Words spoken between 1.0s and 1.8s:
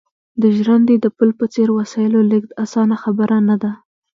پل په څېر